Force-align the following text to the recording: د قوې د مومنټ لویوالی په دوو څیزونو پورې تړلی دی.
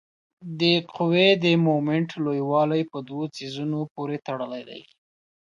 د 0.59 0.61
قوې 0.95 1.29
د 1.43 1.45
مومنټ 1.65 2.09
لویوالی 2.23 2.81
په 2.91 2.97
دوو 3.07 3.23
څیزونو 3.35 3.79
پورې 3.93 4.15
تړلی 4.27 4.61
دی. 4.69 4.81